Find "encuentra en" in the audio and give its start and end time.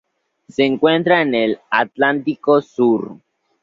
0.65-1.35